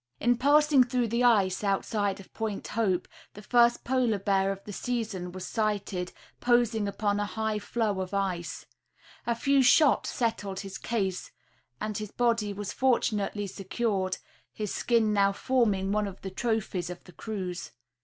[0.19, 4.73] In passing through the ice outside of Point Hope the first polar bear of the
[4.73, 8.65] season was sighted, posmg upon a high floe of ice.
[9.27, 11.29] A few shots settled his case
[11.79, 14.17] and his body wa® fortunately secured,
[14.51, 17.69] his skin now forming one of the trophies of the cruise.